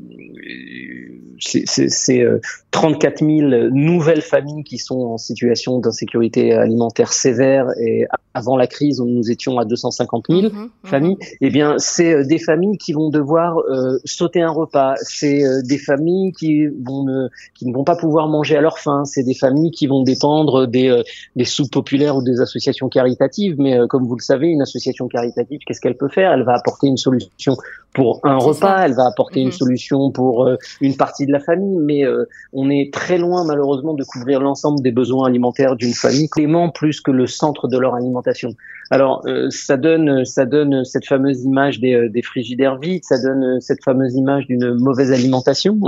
c'est 1.39 2.25
34 2.71 3.19
000 3.19 3.69
nouvelles 3.71 4.21
familles 4.21 4.63
qui 4.63 4.77
sont 4.77 4.99
en 4.99 5.17
situation 5.17 5.79
d'insécurité 5.79 6.53
alimentaire 6.53 7.13
sévère 7.13 7.67
et 7.79 8.05
avant 8.33 8.57
la 8.57 8.67
crise, 8.67 9.01
nous 9.01 9.31
étions 9.31 9.57
à 9.57 9.65
250 9.65 10.25
000 10.29 10.41
mhm, 10.41 10.49
mhm. 10.49 10.69
familles. 10.83 11.17
Eh 11.41 11.49
bien, 11.49 11.75
c'est 11.77 12.23
des 12.25 12.37
familles 12.37 12.77
qui 12.77 12.93
vont 12.93 13.09
devoir 13.09 13.57
sauter 14.05 14.41
un 14.41 14.51
repas. 14.51 14.93
C'est 15.01 15.43
des 15.63 15.77
familles 15.77 16.31
qui 16.33 16.67
vont 16.67 17.03
ne, 17.03 17.27
qui 17.55 17.65
ne 17.65 17.73
vont 17.73 17.83
pas 17.83 17.95
pouvoir 17.95 18.27
manger 18.27 18.55
à 18.55 18.61
leur 18.61 18.77
faim. 18.79 19.03
C'est 19.05 19.23
des 19.23 19.33
familles 19.33 19.71
qui 19.71 19.87
vont 19.87 20.03
dépendre 20.03 20.67
des, 20.67 21.01
des 21.35 21.45
soupes 21.45 21.71
populaires 21.71 22.15
ou 22.15 22.21
des 22.21 22.39
associations 22.39 22.87
caritatives. 22.87 23.55
Mais 23.57 23.77
comme 23.89 24.05
vous 24.05 24.15
le 24.15 24.23
savez, 24.23 24.47
une 24.47 24.61
association 24.61 25.07
caritative, 25.07 25.59
qu'est-ce 25.65 25.81
qu'elle 25.81 25.97
peut 25.97 26.09
faire? 26.09 26.31
Elle 26.31 26.43
va 26.43 26.53
apporter 26.53 26.87
une 26.87 26.97
solution 26.97 27.57
pour 27.93 28.19
un 28.23 28.37
repas, 28.37 28.85
elle 28.85 28.93
va 28.93 29.07
apporter 29.07 29.41
une 29.41 29.47
mhm. 29.47 29.53
solution 29.53 30.11
pour 30.11 30.45
euh, 30.45 30.55
une 30.81 30.95
partie 30.95 31.25
de 31.29 31.33
la 31.33 31.39
famille, 31.39 31.77
mais 31.77 32.05
euh, 32.05 32.25
on 32.53 32.69
est 32.69 32.93
très 32.93 33.17
loin 33.17 33.45
malheureusement 33.45 33.93
de 33.93 34.03
couvrir 34.03 34.41
l'ensemble 34.41 34.81
des 34.81 34.91
besoins 34.91 35.27
alimentaires 35.27 35.75
d'une 35.75 35.93
famille, 35.93 36.27
clément 36.29 36.69
plus 36.69 37.01
que 37.01 37.11
le 37.11 37.27
centre 37.27 37.67
de 37.67 37.77
leur 37.77 37.95
alimentation. 37.95 38.55
Alors 38.91 39.21
euh, 39.27 39.47
ça 39.49 39.77
donne 39.77 40.25
ça 40.25 40.45
donne 40.45 40.83
cette 40.83 41.05
fameuse 41.05 41.43
image 41.43 41.79
des, 41.79 42.09
des 42.09 42.21
frigidaires 42.21 42.77
vides, 42.77 43.05
ça 43.05 43.21
donne 43.21 43.61
cette 43.61 43.83
fameuse 43.83 44.15
image 44.15 44.47
d'une 44.47 44.73
mauvaise 44.73 45.11
alimentation. 45.11 45.79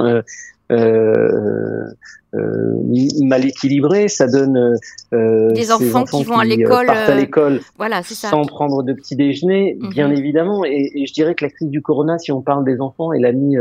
Mal 3.23 3.45
équilibré. 3.45 4.07
Ça 4.07 4.27
donne 4.27 4.77
des 5.11 5.71
enfants, 5.71 6.05
qui 6.05 6.23
vont 6.23 6.37
à 6.37 6.45
l'école, 6.45 6.89
à 6.89 7.15
l'école, 7.15 7.59
voilà, 7.77 8.01
c'est 8.03 8.15
ça. 8.15 8.29
sans 8.29 8.43
prendre 8.45 8.83
de 8.83 8.93
petit 8.93 9.15
déjeuner, 9.15 9.77
bien 9.91 10.07
mhm. 10.07 10.17
évidemment. 10.17 10.65
Et, 10.65 10.91
et, 10.95 11.05
je 11.05 11.13
dirais 11.13 11.35
que 11.35 11.45
la 11.45 11.51
crise 11.51 11.69
du 11.69 11.81
corona, 11.81 12.17
si 12.17 12.31
on 12.31 12.41
parle 12.41 12.65
des 12.65 12.79
enfants, 12.81 13.13
elle 13.13 13.25
a 13.25 13.31
mis 13.31 13.57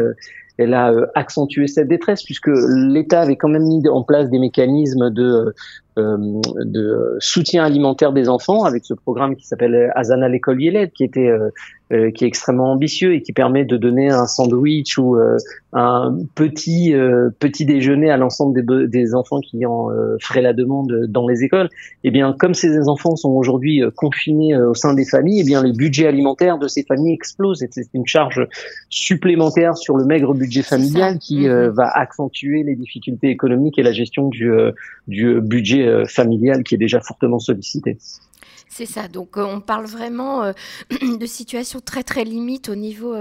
elle 0.60 0.74
a 0.74 0.92
accentué 1.14 1.66
cette 1.66 1.88
détresse 1.88 2.22
puisque 2.22 2.48
l'État 2.48 3.22
avait 3.22 3.36
quand 3.36 3.48
même 3.48 3.64
mis 3.64 3.88
en 3.88 4.02
place 4.02 4.28
des 4.28 4.38
mécanismes 4.38 5.10
de 5.10 5.54
euh, 5.98 6.16
de 6.64 7.16
soutien 7.18 7.64
alimentaire 7.64 8.12
des 8.12 8.28
enfants 8.28 8.64
avec 8.64 8.84
ce 8.84 8.92
programme 8.94 9.36
qui 9.36 9.46
s'appelle 9.46 9.90
Azana 9.94 10.28
l'école 10.28 10.62
Yeled 10.62 10.92
qui 10.92 11.04
était 11.04 11.28
euh, 11.28 11.48
euh, 11.92 12.10
qui 12.10 12.24
est 12.24 12.28
extrêmement 12.28 12.72
ambitieux 12.72 13.14
et 13.14 13.22
qui 13.22 13.32
permet 13.32 13.64
de 13.64 13.76
donner 13.76 14.10
un 14.10 14.26
sandwich 14.26 14.98
ou 14.98 15.16
un 15.72 16.18
petit 16.34 16.92
petit 17.38 17.64
déjeuner 17.64 18.10
à 18.10 18.16
l'ensemble 18.16 18.64
des, 18.64 18.88
des 18.88 19.14
enfants 19.14 19.40
qui 19.40 19.64
en 19.66 19.88
feraient 20.20 20.42
la 20.42 20.52
demande 20.52 21.06
dans 21.08 21.28
les 21.28 21.44
écoles. 21.44 21.68
Et 22.04 22.08
eh 22.08 22.10
bien 22.10 22.34
comme 22.38 22.54
ces 22.54 22.88
enfants 22.88 23.16
sont 23.16 23.30
aujourd'hui 23.30 23.82
confinés 23.96 24.56
au 24.56 24.74
sein 24.74 24.94
des 24.94 25.04
familles, 25.04 25.38
et 25.38 25.42
eh 25.42 25.46
bien 25.46 25.62
les 25.62 25.72
budgets 25.72 26.06
alimentaires 26.06 26.58
de 26.58 26.68
ces 26.68 26.82
familles 26.84 27.14
explosent 27.14 27.62
et 27.62 27.68
c'est 27.70 27.88
une 27.94 28.06
charge 28.06 28.46
supplémentaire 28.88 29.76
sur 29.76 29.96
le 29.96 30.04
maigre 30.04 30.34
budget 30.34 30.62
familial 30.62 31.18
qui 31.18 31.46
mm-hmm. 31.46 31.68
va 31.68 31.88
accentuer 31.88 32.62
les 32.62 32.74
difficultés 32.74 33.28
économiques 33.28 33.78
et 33.78 33.82
la 33.82 33.92
gestion 33.92 34.28
du 34.28 34.50
du 35.10 35.40
budget 35.40 35.86
euh, 35.86 36.04
familiale 36.06 36.62
qui 36.62 36.74
est 36.74 36.78
déjà 36.78 37.00
fortement 37.00 37.38
sollicité. 37.38 37.98
C'est 38.72 38.86
ça. 38.86 39.08
Donc, 39.08 39.36
euh, 39.36 39.44
on 39.44 39.60
parle 39.60 39.86
vraiment 39.86 40.44
euh, 40.44 40.52
de 41.18 41.26
situations 41.26 41.80
très 41.80 42.04
très 42.04 42.22
limites 42.22 42.68
au 42.68 42.76
niveau 42.76 43.16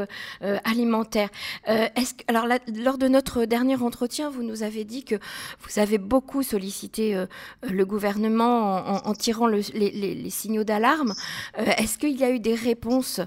alimentaire. 0.63 1.29
est-ce 1.65 2.13
que, 2.13 2.23
alors, 2.27 2.45
lors 2.75 2.97
de 2.97 3.07
notre 3.07 3.45
dernier 3.45 3.75
entretien, 3.75 4.29
vous 4.29 4.43
nous 4.43 4.61
avez 4.61 4.85
dit 4.85 5.03
que 5.03 5.15
vous 5.15 5.79
avez 5.79 5.97
beaucoup 5.97 6.43
sollicité 6.43 7.25
le 7.63 7.85
gouvernement 7.85 9.07
en, 9.07 9.13
tirant 9.13 9.47
les, 9.47 10.29
signaux 10.29 10.63
d'alarme. 10.63 11.13
est-ce 11.55 11.97
qu'il 11.97 12.17
y 12.17 12.23
a 12.23 12.29
eu 12.29 12.39
des 12.39 12.55
réponses 12.55 13.19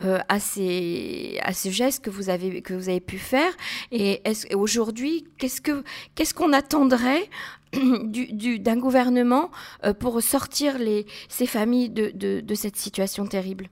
à 0.00 0.40
ces 0.40 1.40
gestes 1.66 2.02
que 2.02 2.10
vous 2.10 2.30
avez 2.30 3.00
pu 3.00 3.18
faire? 3.18 3.52
Et 3.92 4.22
est 4.24 4.54
aujourd'hui, 4.54 5.26
qu'est-ce 5.38 5.60
que 5.60 5.84
qu'est-ce 6.14 6.34
qu'on 6.34 6.52
attendrait 6.52 7.28
d'un 8.60 8.76
gouvernement 8.76 9.50
euh, 9.84 9.92
pour 9.92 10.20
sortir 10.22 10.78
les, 10.78 11.06
ces 11.28 11.46
familles 11.46 11.90
de, 11.90 12.10
de, 12.40 12.54
cette 12.54 12.76
situation 12.76 13.26
terrible 13.26 13.68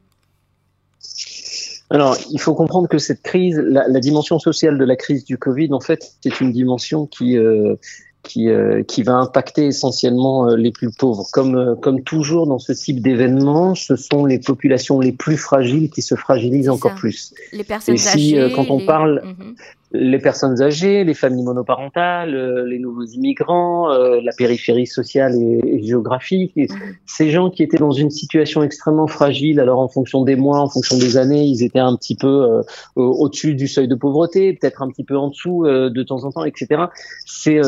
alors, 1.90 2.16
il 2.30 2.40
faut 2.40 2.54
comprendre 2.54 2.88
que 2.88 2.96
cette 2.96 3.20
crise, 3.20 3.58
la, 3.58 4.00
dimension 4.00 4.38
sociale 4.38 4.78
de 4.78 4.84
la 4.84 4.96
crise 4.96 5.22
du 5.22 5.36
Covid, 5.36 5.68
en 5.72 5.80
fait, 5.80 6.14
c'est 6.22 6.40
une 6.40 6.50
dimension 6.50 7.06
qui 7.06 7.36
euh, 7.36 7.76
qui, 8.22 8.48
euh, 8.48 8.82
qui 8.82 9.02
va 9.02 9.12
impacter 9.16 9.66
essentiellement 9.66 10.46
les 10.54 10.72
plus 10.72 10.90
pauvres. 10.90 11.28
Comme 11.30 11.78
comme 11.82 12.02
toujours 12.02 12.46
dans 12.46 12.58
ce 12.58 12.72
type 12.72 13.02
d'événement, 13.02 13.74
ce 13.74 13.96
sont 13.96 14.24
les 14.24 14.38
populations 14.38 14.98
les 14.98 15.12
plus 15.12 15.36
fragiles 15.36 15.90
qui 15.90 16.00
se 16.00 16.14
fragilisent 16.14 16.70
encore 16.70 16.94
plus. 16.94 17.34
Les 17.52 17.64
personnes 17.64 17.96
Et 17.96 17.98
si, 17.98 18.34
quand 18.56 18.70
on 18.70 18.84
parle, 18.86 19.22
mhm 19.22 19.54
les 19.94 20.18
personnes 20.18 20.60
âgées, 20.60 21.04
les 21.04 21.14
familles 21.14 21.44
monoparentales, 21.44 22.34
euh, 22.34 22.66
les 22.66 22.80
nouveaux 22.80 23.04
immigrants, 23.04 23.92
euh, 23.92 24.20
la 24.22 24.32
périphérie 24.36 24.88
sociale 24.88 25.36
et, 25.36 25.82
géographique, 25.84 26.58
ces 27.06 27.30
gens 27.30 27.48
qui 27.48 27.62
étaient 27.62 27.78
dans 27.78 27.92
une 27.92 28.10
situation 28.10 28.64
extrêmement 28.64 29.06
fragile, 29.06 29.60
alors 29.60 29.78
en 29.78 29.88
fonction 29.88 30.24
des 30.24 30.34
mois, 30.34 30.58
en 30.58 30.68
fonction 30.68 30.98
des 30.98 31.16
années, 31.16 31.44
ils 31.44 31.62
étaient 31.62 31.78
un 31.78 31.94
petit 31.94 32.16
peu 32.16 32.26
euh, 32.26 32.62
au-dessus 32.96 33.54
du 33.54 33.68
seuil 33.68 33.86
de 33.86 33.94
pauvreté, 33.94 34.52
peut-être 34.54 34.82
un 34.82 34.88
petit 34.88 35.04
peu 35.04 35.16
en 35.16 35.28
dessous 35.28 35.64
de 35.64 36.02
temps 36.02 36.24
en 36.24 36.32
temps, 36.32 36.44
etc. 36.44 36.84
C'est 37.24 37.62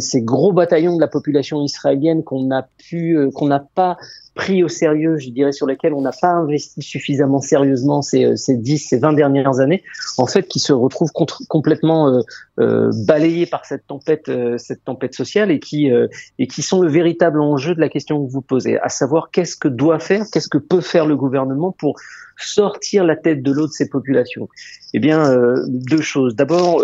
ces 0.00 0.22
gros 0.22 0.52
bataillons 0.52 0.96
de 0.96 1.00
la 1.00 1.08
population 1.08 1.62
israélienne 1.62 2.24
qu'on 2.24 2.50
a 2.50 2.66
pu, 2.78 3.16
qu'on 3.34 3.46
n'a 3.46 3.60
pas 3.60 3.96
pris 4.34 4.62
au 4.62 4.68
sérieux, 4.68 5.18
je 5.18 5.30
dirais, 5.30 5.52
sur 5.52 5.66
lesquels 5.66 5.92
on 5.92 6.02
n'a 6.02 6.12
pas 6.12 6.30
investi 6.30 6.82
suffisamment 6.82 7.40
sérieusement 7.40 8.00
ces, 8.00 8.24
euh, 8.24 8.36
ces 8.36 8.56
10, 8.56 8.78
ces 8.78 8.98
20 8.98 9.14
dernières 9.14 9.58
années, 9.60 9.82
en 10.18 10.26
fait, 10.26 10.46
qui 10.46 10.60
se 10.60 10.72
retrouvent 10.72 11.12
complètement 11.12 12.08
euh, 12.08 12.20
euh, 12.60 12.90
balayés 13.06 13.46
par 13.46 13.64
cette 13.64 13.86
tempête, 13.86 14.28
euh, 14.28 14.56
cette 14.56 14.84
tempête 14.84 15.14
sociale 15.14 15.50
et 15.50 15.58
qui, 15.58 15.90
et 16.38 16.46
qui 16.46 16.62
sont 16.62 16.80
le 16.80 16.88
véritable 16.88 17.40
enjeu 17.40 17.74
de 17.74 17.80
la 17.80 17.88
question 17.88 18.24
que 18.24 18.30
vous 18.30 18.42
posez, 18.42 18.78
à 18.78 18.88
savoir 18.88 19.30
qu'est-ce 19.30 19.56
que 19.56 19.68
doit 19.68 19.98
faire, 19.98 20.24
qu'est-ce 20.32 20.48
que 20.48 20.58
peut 20.58 20.80
faire 20.80 21.06
le 21.06 21.16
gouvernement 21.16 21.72
pour 21.72 21.98
sortir 22.36 23.04
la 23.04 23.16
tête 23.16 23.42
de 23.42 23.52
l'eau 23.52 23.66
de 23.66 23.72
ces 23.72 23.88
populations. 23.88 24.48
Eh 24.94 24.98
bien, 24.98 25.34
deux 25.66 26.00
choses. 26.00 26.34
D'abord, 26.34 26.82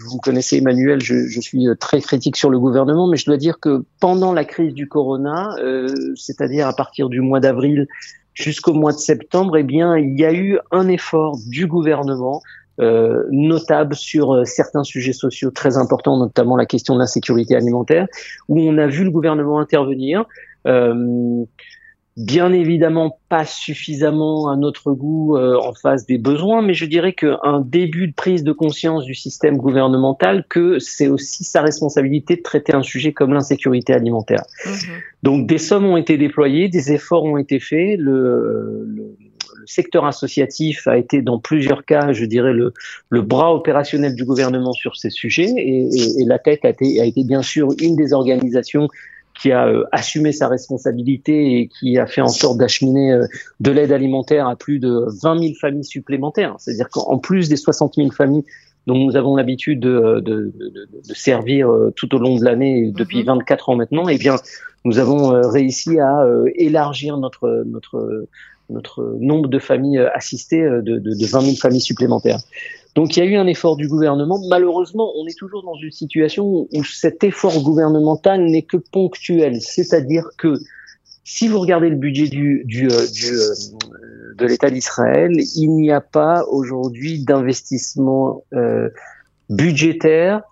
vous 0.00 0.18
connaissez 0.18 0.58
Emmanuel, 0.58 1.00
je, 1.02 1.40
suis 1.40 1.66
très 1.78 2.00
critique 2.00 2.36
sur 2.36 2.50
le 2.50 2.58
gouvernement, 2.58 3.06
mais 3.08 3.16
je 3.16 3.26
dois 3.26 3.36
dire 3.36 3.60
que 3.60 3.84
pendant 4.00 4.32
la 4.32 4.44
crise 4.44 4.74
du 4.74 4.88
corona, 4.88 5.56
euh, 5.58 5.88
c'est-à-dire 6.16 6.66
à 6.66 6.74
partir 6.74 7.08
du 7.08 7.20
mois 7.20 7.40
d'avril 7.40 7.86
jusqu'au 8.34 8.74
mois 8.74 8.92
de 8.92 8.98
septembre, 8.98 9.56
eh 9.56 9.62
bien, 9.62 9.96
il 9.96 10.18
y 10.18 10.24
a 10.24 10.32
eu 10.32 10.58
un 10.70 10.88
effort 10.88 11.38
du 11.46 11.66
gouvernement 11.66 12.42
euh, 12.80 13.22
notable 13.30 13.94
sur 13.94 14.34
euh, 14.34 14.44
certains 14.44 14.82
sujets 14.82 15.12
sociaux 15.12 15.52
très 15.52 15.76
importants, 15.76 16.18
notamment 16.18 16.56
la 16.56 16.66
question 16.66 16.94
de 16.94 16.98
l'insécurité 16.98 17.54
alimentaire, 17.54 18.08
où 18.48 18.60
on 18.60 18.76
a 18.78 18.88
vu 18.88 19.04
le 19.04 19.12
gouvernement 19.12 19.60
intervenir. 19.60 20.24
Euh, 20.66 21.44
bien 22.16 22.52
évidemment 22.52 23.18
pas 23.28 23.44
suffisamment 23.44 24.48
à 24.48 24.56
notre 24.56 24.92
goût 24.92 25.36
euh, 25.36 25.56
en 25.58 25.74
face 25.74 26.06
des 26.06 26.18
besoins, 26.18 26.62
mais 26.62 26.74
je 26.74 26.84
dirais 26.84 27.12
qu'un 27.12 27.60
début 27.64 28.06
de 28.06 28.14
prise 28.14 28.44
de 28.44 28.52
conscience 28.52 29.04
du 29.04 29.14
système 29.14 29.56
gouvernemental 29.56 30.44
que 30.48 30.78
c'est 30.78 31.08
aussi 31.08 31.42
sa 31.42 31.60
responsabilité 31.62 32.36
de 32.36 32.42
traiter 32.42 32.74
un 32.74 32.84
sujet 32.84 33.12
comme 33.12 33.34
l'insécurité 33.34 33.92
alimentaire. 33.92 34.44
Mhm. 34.64 34.72
Donc 35.24 35.46
des 35.48 35.58
sommes 35.58 35.86
ont 35.86 35.96
été 35.96 36.16
déployées, 36.16 36.68
des 36.68 36.92
efforts 36.92 37.24
ont 37.24 37.36
été 37.38 37.58
faits, 37.58 37.98
le, 37.98 38.84
le, 38.86 39.16
secteur 39.66 40.04
associatif 40.04 40.86
a 40.86 40.98
été 40.98 41.22
dans 41.22 41.38
plusieurs 41.38 41.86
cas, 41.86 42.12
je 42.12 42.26
dirais, 42.26 42.52
le, 42.52 42.74
le 43.08 43.22
bras 43.22 43.54
opérationnel 43.54 44.14
du 44.14 44.26
gouvernement 44.26 44.72
sur 44.72 44.94
ces 44.94 45.08
sujets, 45.08 45.50
et, 45.56 45.88
et, 45.90 46.20
et 46.20 46.24
la 46.26 46.38
tête 46.38 46.66
a 46.66 46.68
été, 46.68 47.00
a 47.00 47.06
été 47.06 47.24
bien 47.24 47.40
sûr 47.40 47.68
une 47.80 47.96
des 47.96 48.12
organisations 48.12 48.88
qui 49.34 49.52
a 49.52 49.66
euh, 49.66 49.84
assumé 49.92 50.32
sa 50.32 50.48
responsabilité 50.48 51.58
et 51.58 51.68
qui 51.68 51.98
a 51.98 52.06
fait 52.06 52.20
en 52.20 52.28
sorte 52.28 52.58
d'acheminer 52.58 53.12
euh, 53.12 53.26
de 53.60 53.70
l'aide 53.70 53.92
alimentaire 53.92 54.48
à 54.48 54.56
plus 54.56 54.78
de 54.78 55.06
20 55.22 55.38
000 55.40 55.54
familles 55.60 55.84
supplémentaires. 55.84 56.54
C'est-à-dire 56.58 56.88
qu'en 56.88 57.18
plus 57.18 57.48
des 57.48 57.56
60 57.56 57.94
000 57.96 58.10
familles 58.10 58.44
dont 58.86 58.96
nous 58.96 59.16
avons 59.16 59.34
l'habitude 59.34 59.80
de, 59.80 60.20
de, 60.20 60.52
de, 60.54 60.88
de, 61.08 61.14
servir 61.14 61.70
euh, 61.70 61.92
tout 61.96 62.14
au 62.14 62.18
long 62.18 62.36
de 62.36 62.44
l'année 62.44 62.92
depuis 62.94 63.22
24 63.22 63.68
mhm. 63.68 63.72
ans 63.72 63.76
maintenant, 63.76 64.08
eh 64.08 64.18
bien, 64.18 64.36
nous 64.84 64.98
avons 64.98 65.40
réussi 65.50 65.98
à 65.98 66.26
élargir 66.56 67.16
notre 67.16 67.64
notre 67.64 68.28
notre 68.68 69.16
nombre 69.18 69.48
de 69.48 69.58
familles 69.58 69.98
assistées 70.14 70.62
de, 70.62 70.80
de, 70.82 70.98
de 70.98 71.26
20 71.26 71.40
000 71.40 71.56
familles 71.56 71.80
supplémentaires. 71.80 72.40
Donc 72.94 73.16
il 73.16 73.24
y 73.24 73.26
a 73.26 73.30
eu 73.30 73.36
un 73.36 73.46
effort 73.46 73.76
du 73.76 73.88
gouvernement. 73.88 74.38
Malheureusement, 74.48 75.12
on 75.16 75.26
est 75.26 75.36
toujours 75.36 75.64
dans 75.64 75.74
une 75.74 75.90
situation 75.90 76.68
où 76.72 76.84
cet 76.84 77.24
effort 77.24 77.60
gouvernemental 77.62 78.44
n'est 78.44 78.62
que 78.62 78.76
ponctuel. 78.76 79.60
C'est-à-dire 79.60 80.30
que 80.38 80.58
si 81.24 81.48
vous 81.48 81.58
regardez 81.58 81.88
le 81.88 81.96
budget 81.96 82.30
euh, 82.36 82.62
euh, 82.70 84.34
de 84.36 84.46
l'État 84.46 84.70
d'Israël, 84.70 85.32
il 85.56 85.70
n'y 85.70 85.90
a 85.90 86.02
pas 86.02 86.44
aujourd'hui 86.50 87.24
d'investissement 87.24 88.44
euh, 88.52 88.90
budgétaire 89.48 90.42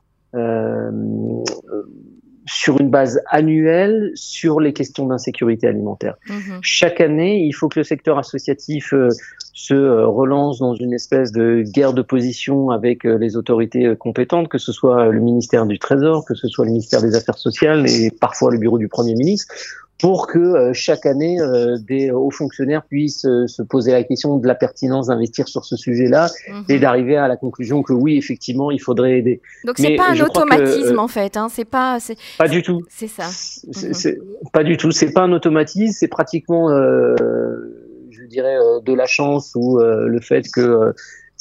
sur 2.47 2.81
une 2.81 2.91
base 2.91 3.21
annuelle 3.31 4.11
sur 4.15 4.61
les 4.61 4.73
questions 4.73 5.07
d'insécurité 5.07 5.67
alimentaire. 5.69 6.17
Mhm. 6.29 6.59
Chaque 6.63 7.01
année, 7.01 7.45
il 7.45 7.53
faut 7.53 7.69
que 7.69 7.81
le 7.81 7.85
secteur 7.85 8.19
associatif 8.19 8.93
euh, 8.93 9.09
se 9.53 9.75
euh, 9.75 10.07
relance 10.07 10.59
dans 10.59 10.75
une 10.75 10.93
espèce 10.93 11.31
de 11.33 11.63
guerre 11.63 11.93
de 11.93 12.03
position 12.03 12.71
avec 12.71 13.07
euh, 13.07 13.17
les 13.17 13.37
autorités 13.37 13.95
compétentes, 13.97 14.49
que 14.49 14.59
ce 14.59 14.73
soit 14.73 15.07
le 15.07 15.21
ministère 15.21 15.67
du 15.67 15.79
Trésor, 15.79 16.25
que 16.25 16.35
ce 16.35 16.49
soit 16.49 16.65
le 16.65 16.73
ministère 16.73 17.03
des 17.03 17.15
Affaires 17.15 17.39
sociales 17.39 17.89
et 17.89 18.11
parfois 18.11 18.51
le 18.51 18.59
bureau 18.59 18.79
du 18.79 18.89
Premier 18.89 19.15
ministre, 19.15 19.55
pour 20.03 20.27
que 20.27 20.39
euh, 20.41 20.73
chaque 20.73 21.07
année 21.07 21.41
euh, 21.41 21.79
des 21.79 22.11
hauts 22.11 22.33
fonctionnaires 22.33 22.83
puissent 22.83 23.25
euh, 23.25 23.47
se 23.47 23.63
poser 23.63 23.93
la 23.93 24.03
question 24.03 24.37
de 24.37 24.49
la 24.49 24.57
pertinence 24.57 25.07
d'investir 25.07 25.47
sur 25.47 25.65
ce 25.65 25.77
sujet-là 25.77 26.29
mhm. 26.49 26.65
et 26.69 26.81
d'arriver 26.81 27.17
à 27.17 27.29
la 27.29 27.37
conclusion 27.37 27.85
que 27.85 27.93
oui, 27.93 28.19
effectivement, 28.19 28.73
il 28.73 28.81
faudrait 28.81 29.19
aider. 29.19 29.41
Donc 29.65 29.77
c'est 29.79 29.95
pas 29.95 30.11
un 30.11 30.21
automatisme 30.21 30.99
en 30.99 31.07
fait, 31.07 31.37
hein, 31.37 31.47
c'est 31.49 31.65
pas 31.65 31.99
pas 32.37 32.49
du 32.49 32.63
tout. 32.63 32.83
C'est 32.89 33.07
ça. 33.07 33.27
C'est 33.29 34.19
pas 34.53 34.65
du 34.65 34.77
tout. 34.77 34.91
C'est 34.91 35.13
pas 35.13 35.23
un 35.23 35.33
automatisme, 35.33 35.95
c'est 35.97 36.09
pratiquement, 36.09 36.69
je 36.69 38.27
dirais, 38.27 38.57
de 38.85 38.93
la 38.93 39.07
chance 39.07 39.53
ou 39.55 39.79
le 39.79 40.21
fait 40.21 40.51
que 40.53 40.93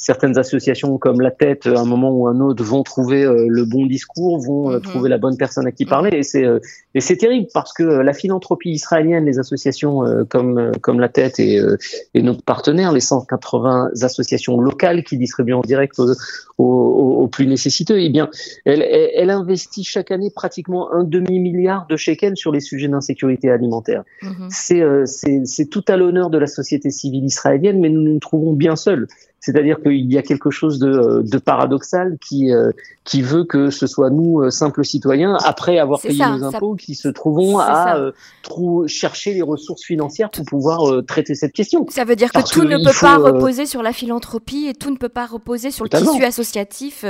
certaines 0.02 0.36
associations 0.36 0.98
comme 0.98 1.20
la 1.20 1.30
Tête, 1.30 1.66
à 1.66 1.78
un 1.78 1.84
moment 1.84 2.10
ou 2.10 2.26
un 2.26 2.40
autre, 2.40 2.62
vont 2.64 2.82
trouver 2.82 3.24
le 3.24 3.64
bon 3.64 3.86
discours, 3.86 4.40
vont 4.40 4.72
mhm. 4.72 4.80
trouver 4.82 5.08
la 5.08 5.16
bonne 5.16 5.36
personne 5.36 5.66
à 5.66 5.72
qui 5.72 5.86
parler. 5.86 6.10
Et 6.12 6.22
c'est 6.24 6.44
et 6.94 7.00
c'est 7.00 7.16
terrible 7.16 7.46
parce 7.54 7.72
que 7.72 7.84
la 7.84 8.12
philanthropie 8.12 8.70
israélienne, 8.70 9.24
les 9.24 9.38
associations 9.38 10.02
comme 10.28 10.72
comme 10.80 10.98
la 10.98 11.08
Tête 11.08 11.38
et, 11.38 11.60
et 12.14 12.22
nos 12.22 12.34
partenaires, 12.34 12.92
les 12.92 13.00
180 13.00 13.90
associations 14.02 14.60
locales 14.60 15.04
qui 15.04 15.16
distribuent 15.16 15.54
en 15.54 15.60
direct 15.60 15.98
aux, 15.98 16.14
aux, 16.58 17.28
plus 17.28 17.46
nécessiteux, 17.46 18.00
eh 18.00 18.10
bien, 18.10 18.28
elle, 18.64 18.82
elle, 18.82 19.30
investit 19.30 19.84
chaque 19.84 20.10
année 20.10 20.30
pratiquement 20.34 20.92
un 20.92 21.04
demi 21.04 21.38
milliard 21.38 21.86
de 21.88 21.96
shekels 21.96 22.36
sur 22.36 22.52
les 22.52 22.60
sujets 22.60 22.88
d'insécurité 22.88 23.50
alimentaire. 23.50 24.02
Mhm. 24.22 24.48
C'est 24.50 24.82
c'est 25.06 25.66
tout 25.66 25.84
à 25.86 25.96
l'honneur 25.96 26.28
de 26.30 26.38
la 26.38 26.46
société 26.46 26.90
civile 26.90 27.24
israélienne, 27.24 27.80
mais 27.80 27.88
nous 27.88 28.02
nous 28.02 28.18
trouvons 28.18 28.52
bien 28.52 28.76
seuls. 28.76 29.06
C'est-à-dire 29.42 29.82
qu'il 29.82 30.10
y 30.10 30.18
a 30.18 30.22
quelque 30.22 30.50
chose 30.52 30.78
de, 30.78 30.88
euh, 30.88 31.22
de 31.24 31.36
paradoxal 31.36 32.16
qui, 32.24 32.52
euh, 32.52 32.70
qui 33.02 33.22
veut 33.22 33.42
que 33.42 33.70
ce 33.70 33.88
soit 33.88 34.08
nous, 34.08 34.40
euh, 34.40 34.50
simples 34.50 34.84
citoyens, 34.84 35.36
après 35.44 35.78
avoir 35.78 36.00
payé 36.00 36.24
nos 36.24 36.44
impôts, 36.44 36.76
qui 36.76 36.94
se 36.94 37.08
trouvons 37.08 37.58
à 37.58 38.12
chercher 38.86 39.34
les 39.34 39.42
ressources 39.42 39.82
financières 39.82 40.30
pour 40.30 40.44
pouvoir 40.44 41.04
traiter 41.06 41.34
cette 41.34 41.52
question. 41.52 41.84
Ça 41.88 42.04
veut 42.04 42.14
dire 42.14 42.30
que 42.30 42.48
tout 42.48 42.62
ne 42.62 42.76
peut 42.76 42.96
pas 43.00 43.16
reposer 43.16 43.66
sur 43.66 43.82
la 43.82 43.92
philanthropie 43.92 44.68
et 44.68 44.74
tout 44.74 44.90
ne 44.90 44.96
peut 44.96 45.08
pas 45.08 45.26
reposer 45.26 45.72
sur 45.72 45.84
le 45.84 45.90
tissu 45.90 46.24
associatif, 46.24 47.04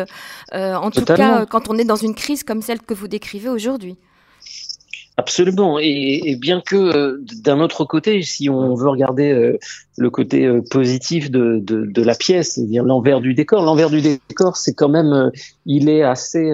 en 0.53 0.91
tout 0.91 1.05
cas 1.05 1.45
quand 1.45 1.69
on 1.69 1.77
est 1.77 1.85
dans 1.85 1.97
une 1.97 2.15
crise 2.15 2.45
comme 2.45 2.63
celle 2.63 2.81
que 2.81 2.95
vous 2.95 3.09
décrivez 3.09 3.51
aujourd'hui. 3.51 3.99
Absolument. 5.19 5.79
Et, 5.79 6.37
bien 6.41 6.63
que 6.65 6.77
euh, 6.77 7.25
d'un 7.43 7.61
autre 7.61 7.85
côté, 7.85 8.23
si 8.23 8.49
on 8.49 8.75
veut 8.75 8.89
regarder 8.89 9.31
euh, 9.33 9.59
le 9.99 10.11
côté 10.11 10.47
euh, 10.47 10.63
positif 10.63 11.31
de, 11.31 11.59
de, 11.61 12.03
la 12.03 12.15
pièce, 12.15 12.55
c'est-à-dire 12.55 12.83
l'envers 12.83 13.21
du 13.21 13.35
décor, 13.35 13.63
l'envers 13.63 13.91
du 13.91 14.01
décor, 14.01 14.57
c'est 14.57 14.73
quand 14.73 14.89
même, 14.89 15.31
il 15.67 15.91
est 15.91 16.03
assez 16.03 16.51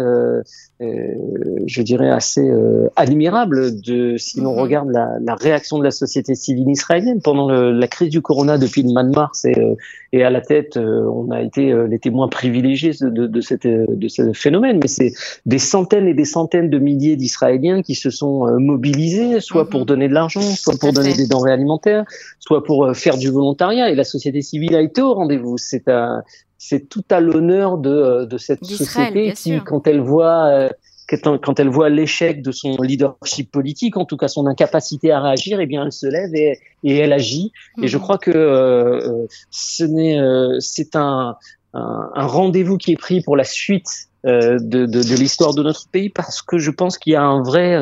je 0.81 1.83
dirais, 1.83 2.09
assez 2.09 2.49
euh, 2.49 2.89
admirable 2.95 3.81
de, 3.81 4.17
si 4.17 4.41
l'on 4.41 4.53
mhm. 4.53 4.61
regarde 4.61 4.91
la, 4.91 5.19
la, 5.21 5.35
réaction 5.35 5.79
de 5.79 5.85
la 5.85 5.91
société 5.91 6.37
civile 6.37 6.71
israélienne 6.71 7.21
pendant 7.21 7.49
le, 7.49 7.73
la 7.73 7.89
crise 7.89 8.11
du 8.11 8.23
corona 8.23 8.59
depuis 8.59 8.83
le 8.83 8.93
mois 8.93 9.03
de 9.03 9.11
mars 9.11 9.45
et, 9.45 9.59
euh, 9.59 9.75
et 10.13 10.23
à 10.23 10.31
la 10.31 10.41
tête, 10.41 10.79
on 10.79 11.31
a 11.31 11.43
été 11.43 11.71
les 11.87 11.99
témoins 11.99 12.29
privilégiés 12.29 12.93
de, 12.99 13.27
de, 13.27 13.41
cette, 13.43 13.67
de 13.67 14.09
ce 14.09 14.33
phénomène. 14.33 14.79
Mais 14.81 14.89
c'est 14.89 15.13
des 15.45 15.59
centaines 15.59 16.07
et 16.07 16.15
des 16.15 16.25
centaines 16.25 16.71
de 16.71 16.79
milliers 16.79 17.17
d'Israéliens 17.17 17.83
qui 17.83 17.95
se 17.95 18.09
sont 18.09 18.47
mobilisés, 18.59 19.41
soit 19.41 19.69
pour 19.69 19.81
mhm. 19.81 19.87
donner 19.87 20.09
de 20.09 20.15
l'argent, 20.15 20.41
soit 20.41 20.79
pour 20.81 20.95
donner 20.95 21.13
des 21.13 21.27
denrées 21.27 21.53
alimentaires, 21.53 22.05
soit 22.39 22.65
pour 22.65 22.91
faire 22.97 23.19
du 23.19 23.29
volontariat. 23.29 23.91
Et 23.91 23.95
la 23.95 24.05
société 24.05 24.41
civile 24.41 24.75
a 24.77 24.81
été 24.81 25.03
au 25.03 25.13
rendez-vous. 25.13 25.59
C'est 25.59 25.89
un, 25.89 26.23
c'est 26.59 26.89
tout 26.89 27.05
à 27.09 27.21
l'honneur 27.21 27.79
de, 27.79 27.91
euh, 27.91 28.27
de 28.27 28.37
cette 28.37 28.65
société 28.65 29.33
qui, 29.33 29.61
quand 29.65 29.87
elle 29.87 30.01
voit 30.01 30.47
euh, 30.47 30.69
quand 31.11 31.59
elle 31.59 31.71
voit 31.71 31.89
l'échec 31.89 32.43
de 32.43 32.53
son 32.53 32.77
leadership 32.83 33.51
politique, 33.51 33.97
en 33.97 34.05
tout 34.05 34.19
cas 34.19 34.29
son 34.29 34.47
incapacité 34.47 35.11
à 35.11 35.23
réagir, 35.23 35.59
eh 35.59 35.65
bien 35.65 35.87
elle 35.87 35.93
se 35.93 36.07
lève 36.07 36.35
et, 36.35 36.59
et 36.85 36.99
elle 36.99 37.15
agit. 37.15 37.51
Et 37.83 37.89
je 37.89 37.97
mhm. 37.97 38.03
crois 38.03 38.19
que 38.19 38.31
euh, 38.31 39.25
ce 39.51 39.85
n'est, 39.85 40.19
c'est 40.61 40.97
un, 40.97 41.37
un, 41.73 42.11
un 42.15 42.27
rendez-vous 42.27 42.77
qui 42.77 42.93
est 42.93 42.99
pris 42.99 43.23
pour 43.23 43.39
la 43.39 43.45
suite 43.45 44.09
de, 44.25 44.59
de, 44.59 44.85
de 44.85 45.15
l'histoire 45.17 45.55
de 45.55 45.63
notre 45.63 45.89
pays 45.89 46.11
parce 46.11 46.43
que 46.43 46.59
je 46.59 46.71
pense 46.71 46.99
qu'il 46.99 47.15
y 47.15 47.17
a 47.17 47.23
un 47.23 47.43
vrai, 47.43 47.75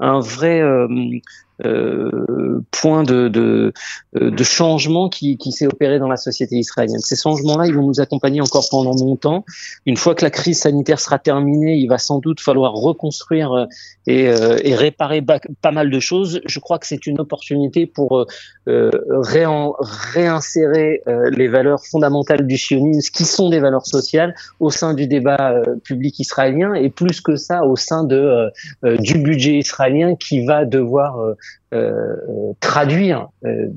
un 0.00 0.18
vrai 0.18 0.60
euh, 1.64 2.60
point 2.70 3.02
de, 3.02 3.28
de, 3.28 3.72
euh, 4.16 4.30
de 4.30 4.44
changement 4.44 5.08
qui, 5.08 5.38
qui 5.38 5.52
s'est 5.52 5.66
opéré 5.66 5.98
dans 5.98 6.08
la 6.08 6.16
société 6.16 6.56
israélienne. 6.56 7.00
Ces 7.00 7.16
changements-là, 7.16 7.66
ils 7.66 7.74
vont 7.74 7.86
nous 7.86 8.00
accompagner 8.00 8.40
encore 8.40 8.68
pendant 8.70 8.94
longtemps. 8.94 9.44
Une 9.86 9.96
fois 9.96 10.14
que 10.14 10.22
la 10.22 10.30
crise 10.30 10.60
sanitaire 10.60 11.00
sera 11.00 11.18
terminée, 11.18 11.76
il 11.76 11.88
va 11.88 11.98
sans 11.98 12.18
doute 12.18 12.40
falloir 12.40 12.74
reconstruire 12.74 13.52
euh, 13.52 13.66
et, 14.06 14.24
et 14.24 14.74
réparer 14.74 15.20
pas 15.22 15.72
mal 15.72 15.90
de 15.90 15.98
choses. 15.98 16.40
Je 16.46 16.60
crois 16.60 16.78
que 16.78 16.86
c'est 16.86 17.06
une 17.06 17.20
opportunité 17.20 17.86
pour 17.86 18.26
euh, 18.68 18.90
réinsérer 19.08 21.02
les 21.32 21.48
valeurs 21.48 21.84
fondamentales 21.84 22.46
du 22.46 22.56
sionisme, 22.56 23.10
qui 23.12 23.24
sont 23.24 23.48
des 23.48 23.58
valeurs 23.58 23.86
sociales, 23.86 24.34
au 24.60 24.70
sein 24.70 24.94
du 24.94 25.08
débat 25.08 25.60
public 25.82 26.20
israélien 26.20 26.74
et 26.74 26.88
plus 26.88 27.20
que 27.20 27.34
ça, 27.34 27.64
au 27.64 27.74
sein 27.74 28.04
de, 28.04 28.52
du 29.00 29.18
budget 29.18 29.54
israélien 29.58 30.14
qui 30.14 30.44
va 30.44 30.64
devoir 30.64 31.18
euh, 31.18 31.34
traduire 32.60 33.28
euh, 33.44 33.68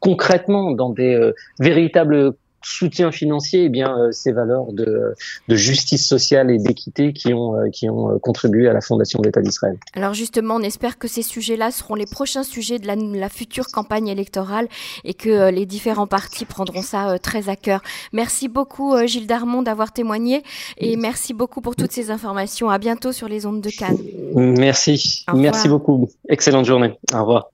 concrètement 0.00 0.72
dans 0.72 0.90
des 0.90 1.14
euh, 1.14 1.34
véritables 1.58 2.32
soutien 2.62 3.10
financier, 3.10 3.64
eh 3.64 3.68
bien, 3.68 3.96
euh, 3.96 4.12
ces 4.12 4.32
valeurs 4.32 4.72
de, 4.72 5.14
de, 5.48 5.56
justice 5.56 6.06
sociale 6.06 6.50
et 6.50 6.58
d'équité 6.58 7.12
qui 7.12 7.32
ont, 7.32 7.56
euh, 7.56 7.68
qui 7.70 7.88
ont 7.88 8.10
euh, 8.10 8.18
contribué 8.18 8.68
à 8.68 8.72
la 8.72 8.80
fondation 8.80 9.20
de 9.20 9.26
l'État 9.26 9.40
d'Israël. 9.40 9.78
Alors 9.94 10.14
justement, 10.14 10.56
on 10.56 10.60
espère 10.60 10.98
que 10.98 11.08
ces 11.08 11.22
sujets-là 11.22 11.70
seront 11.70 11.94
les 11.94 12.06
prochains 12.06 12.42
sujets 12.42 12.78
de 12.78 12.86
la, 12.86 12.96
la, 12.96 13.28
future 13.28 13.68
campagne 13.68 14.08
électorale 14.08 14.68
et 15.04 15.14
que 15.14 15.50
les 15.50 15.66
différents 15.66 16.06
partis 16.06 16.44
prendront 16.44 16.82
ça 16.82 17.18
très 17.18 17.48
à 17.48 17.56
cœur. 17.56 17.82
Merci 18.12 18.48
beaucoup 18.48 18.94
Gilles 19.06 19.26
Darmon 19.26 19.62
d'avoir 19.62 19.92
témoigné 19.92 20.42
et 20.78 20.96
merci 20.96 21.32
beaucoup 21.32 21.60
pour 21.60 21.76
toutes 21.76 21.92
ces 21.92 22.10
informations. 22.10 22.68
À 22.70 22.78
bientôt 22.78 23.12
sur 23.12 23.28
les 23.28 23.46
ondes 23.46 23.60
de 23.60 23.70
Cannes. 23.70 23.98
Merci. 24.34 25.24
Merci 25.32 25.68
beaucoup. 25.68 26.08
Excellente 26.28 26.66
journée. 26.66 26.98
Au 27.14 27.20
revoir. 27.20 27.50